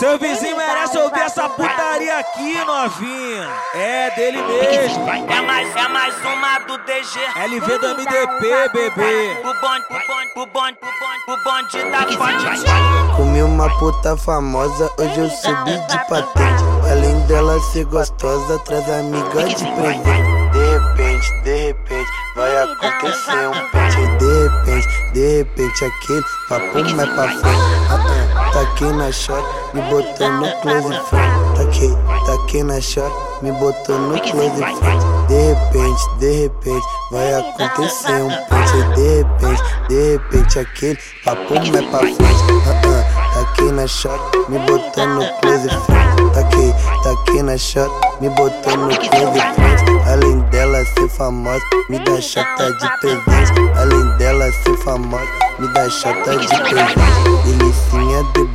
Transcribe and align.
Seu 0.00 0.18
vizinho 0.18 0.56
merece 0.56 0.96
ouvir 0.96 1.20
essa 1.20 1.46
putaria 1.46 2.20
aqui, 2.20 2.54
novinha. 2.64 3.50
É 3.74 4.10
dele 4.16 4.42
mesmo. 4.44 5.06
É 5.06 5.42
mais, 5.42 5.76
é 5.76 5.88
mais 5.88 6.14
uma 6.24 6.58
do 6.60 6.78
DG. 6.84 7.20
LV 7.36 7.78
do 7.78 7.88
MDP, 7.88 8.68
bebê. 8.72 9.36
O 9.40 9.52
bonde, 9.60 9.84
o 9.90 9.96
bonde, 10.06 10.32
o 10.36 10.46
bonde, 10.46 10.78
o 10.80 10.96
bonde, 10.96 11.28
o 11.28 11.36
bonde 11.44 11.90
da 11.90 11.98
fonte. 12.16 13.14
Comi 13.14 13.42
uma 13.42 13.68
puta 13.78 14.16
famosa, 14.16 14.90
hoje 14.98 15.20
eu 15.20 15.28
subi 15.28 15.78
de 15.86 15.98
patente. 16.08 16.64
Além 16.90 17.20
dela 17.26 17.60
ser 17.60 17.84
gostosa, 17.84 18.58
traz 18.60 18.88
amiga 18.88 19.44
de 19.44 19.54
presente. 19.54 20.40
De 20.50 20.78
repente, 20.78 21.42
de 21.42 21.56
repente, 21.66 22.10
vai 22.36 22.56
acontecer 22.62 23.48
um 23.48 23.70
pente. 23.70 24.06
De 24.16 24.48
repente, 24.48 25.12
de 25.12 25.36
repente, 25.36 25.84
aquele 25.84 26.24
papo 26.48 26.96
mais 26.96 27.10
pra 27.10 27.28
frente. 27.28 28.09
Ah, 28.36 28.50
taquei 28.52 28.92
na 28.92 29.10
shot, 29.10 29.42
me 29.74 29.82
botou 29.82 30.30
no 30.30 30.46
close 30.60 31.00
friend. 31.08 31.56
Taquei, 31.56 31.96
taquei 32.26 32.62
na 32.62 32.80
shot, 32.80 33.12
me 33.42 33.52
botou 33.52 33.98
no 33.98 34.20
close 34.20 34.50
friend. 34.56 35.00
De 35.28 35.34
repente, 35.34 36.18
de 36.18 36.42
repente, 36.42 36.86
vai 37.10 37.34
acontecer 37.34 38.22
um 38.22 38.28
pente. 38.28 38.94
De 38.94 39.18
repente, 39.18 39.62
de 39.88 40.12
repente, 40.12 40.58
aquele 40.58 40.98
papo 41.24 41.54
mais 41.54 41.86
pra 41.86 41.98
frente. 42.00 42.22
Ah, 42.66 42.82
ah, 42.86 43.34
taquei 43.34 43.72
na 43.72 43.86
shot, 43.86 44.20
me 44.48 44.58
botou 44.60 45.06
no 45.06 45.24
close 45.40 45.68
friend. 45.68 46.32
Taquei, 46.34 46.74
taquei 47.02 47.42
na 47.42 47.56
shot, 47.56 47.90
me 48.20 48.28
botou 48.30 48.76
no 48.76 48.88
close 48.88 49.40
friend. 49.40 49.70
Além 50.06 50.40
dela 50.50 50.84
ser 50.84 51.08
famosa, 51.08 51.62
me 51.88 51.98
dá 52.00 52.20
chata 52.20 52.72
de 52.72 52.88
presente. 53.00 53.78
Além 53.78 54.16
dela 54.16 54.50
ser 54.50 54.76
famosa, 54.78 55.24
me 55.58 55.68
dá 55.68 55.88
chata 55.88 56.36
de 56.36 56.48
presente. 56.48 57.99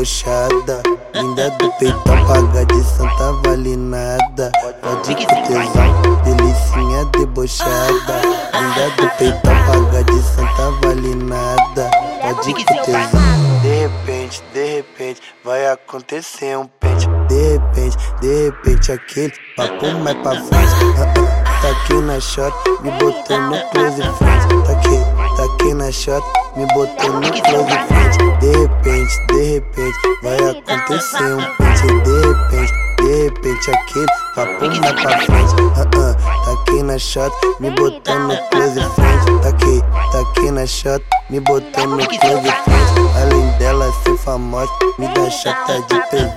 Debochada, 0.00 0.82
linda 1.14 1.50
do 1.50 1.70
peitão, 1.72 2.26
paga 2.26 2.64
de 2.64 2.82
santa 2.84 3.32
vale 3.44 3.76
nada. 3.76 4.50
Pode 4.80 5.14
que 5.14 5.26
tesão, 5.26 6.22
delicinha 6.24 7.04
debochada, 7.12 8.22
linda 8.54 8.90
do 8.96 9.10
peitão, 9.18 9.54
paga 9.66 10.04
de 10.04 10.22
santa 10.22 10.70
vale 10.82 11.14
nada. 11.16 11.90
Pode 12.22 12.54
que 12.54 12.64
tesão. 12.64 13.60
De 13.60 13.68
repente, 13.68 14.42
de 14.54 14.76
repente, 14.76 15.20
vai 15.44 15.66
acontecer 15.66 16.56
um 16.56 16.66
pente. 16.66 17.06
De 17.28 17.52
repente, 17.52 17.96
de 18.22 18.44
repente, 18.44 18.92
aquele 18.92 19.32
papo 19.54 19.86
mais 20.02 20.16
pra 20.16 20.32
frente. 20.32 20.74
Ah, 20.96 21.12
ah, 21.46 21.60
taquei 21.60 22.00
na 22.00 22.18
shot, 22.18 22.54
me 22.80 22.90
botou 22.92 23.38
no 23.38 23.58
close 23.68 24.02
friend. 24.16 24.64
Taquei, 24.66 25.00
taquei 25.36 25.74
na 25.74 25.92
shot, 25.92 26.22
me 26.56 26.66
botou 26.74 27.12
no 27.12 27.20
close 27.20 27.78
friend. 27.88 28.40
De 28.40 28.50
repente, 28.56 29.26
de 29.28 29.42
repente, 29.54 29.98
vai 30.22 30.36
acontecer 30.36 31.34
um 31.34 31.56
pente. 31.56 31.86
De 32.02 32.26
repente, 32.26 32.72
de 32.98 33.22
repente, 33.24 33.70
aquele 33.70 34.06
papo 34.34 34.80
mais 34.80 35.00
pra 35.00 35.18
frente. 35.20 35.54
Ah, 35.76 35.86
ah, 35.96 36.44
taquei 36.44 36.82
na 36.82 36.98
shot, 36.98 37.32
me 37.60 37.70
botou 37.70 38.18
no 38.18 38.36
close 38.48 38.80
friend. 38.94 39.42
Taquei, 39.42 39.82
taquei 40.12 40.50
na 40.50 40.66
shot, 40.66 41.04
me 41.28 41.40
botou 41.40 41.86
no 41.86 41.96
close 41.98 42.50
friend. 42.64 42.80
Além 43.20 43.50
dela 43.58 43.90
ser 44.04 44.16
famosa, 44.18 44.70
me 44.98 45.08
dá 45.08 45.30
chata 45.30 45.80
de 45.82 46.00
presente. 46.08 46.34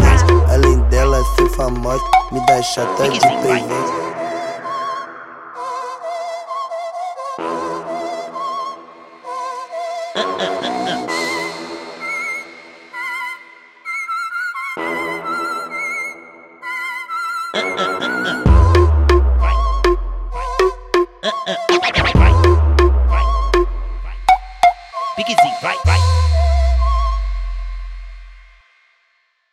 Além 0.52 0.80
dela 0.90 1.22
ser 1.36 1.50
famosa, 1.50 2.04
me 2.32 2.40
dá 2.46 2.62
chata 2.62 3.10
de 3.10 3.20
presente. 3.20 4.13
Piquezinho, 25.16 25.56
vai, 25.62 25.78
vai. 25.86 26.23